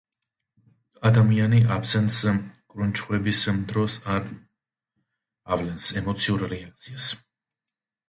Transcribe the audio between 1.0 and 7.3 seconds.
ადამიანი აბსენს კრუნჩხვების დროს არ ავლენს ემოციურ რეაქციას.